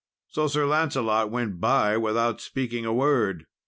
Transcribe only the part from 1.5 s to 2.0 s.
by